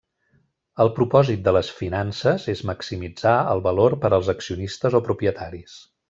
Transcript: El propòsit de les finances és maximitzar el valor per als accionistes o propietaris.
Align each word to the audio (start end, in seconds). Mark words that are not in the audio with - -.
El 0.85 0.89
propòsit 0.99 1.43
de 1.47 1.51
les 1.57 1.67
finances 1.81 2.47
és 2.55 2.63
maximitzar 2.71 3.35
el 3.53 3.61
valor 3.71 3.95
per 4.07 4.11
als 4.19 4.31
accionistes 4.37 4.97
o 5.01 5.07
propietaris. 5.11 5.77